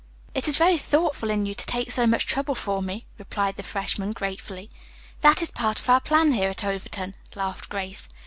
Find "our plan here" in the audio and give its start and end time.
5.91-6.49